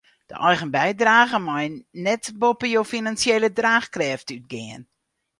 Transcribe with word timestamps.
De 0.27 0.33
eigen 0.43 0.71
bydrage 0.75 1.39
mei 1.47 1.67
net 2.05 2.23
boppe 2.39 2.67
jo 2.75 2.81
finansjele 2.93 3.49
draachkrêft 3.59 4.27
útgean. 4.35 4.81